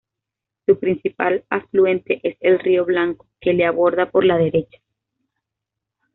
[0.65, 4.79] Su principal afluente es el río Blanco, que le aborda por la derecha.